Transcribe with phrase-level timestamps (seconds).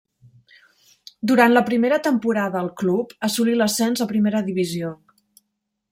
[1.31, 4.91] Durant la primera temporada al club assolí l'ascens a primera divisió.